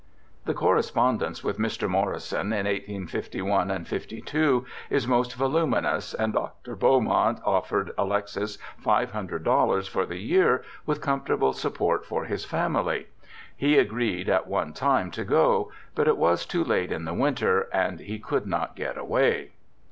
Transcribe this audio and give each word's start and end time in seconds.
The 0.45 0.55
correspondence 0.55 1.43
with 1.43 1.59
Mr. 1.59 1.87
Morrison 1.87 2.51
in 2.51 2.65
1851 2.65 3.61
and 3.69 3.81
1852 3.85 4.65
is 4.89 5.07
most 5.07 5.35
voluminous, 5.35 6.15
and 6.15 6.33
Dr. 6.33 6.75
Beaumont 6.75 7.39
offered 7.45 7.91
Alexis 7.99 8.57
$500 8.83 9.87
for 9.87 10.07
the 10.07 10.17
year, 10.17 10.63
with 10.87 11.01
comfortable 11.01 11.53
support 11.53 12.03
for 12.03 12.25
his 12.25 12.45
family. 12.45 13.09
He 13.55 13.77
agreed 13.77 14.27
at 14.27 14.47
one 14.47 14.73
time 14.73 15.11
to 15.11 15.23
go, 15.23 15.71
but 15.93 16.07
it 16.07 16.17
was 16.17 16.47
too 16.47 16.63
late 16.63 16.91
in 16.91 17.05
the 17.05 17.13
winter 17.13 17.69
and 17.71 17.99
he 17.99 18.17
could 18.17 18.47
not 18.47 18.75
get 18.75 18.97
away. 18.97 19.51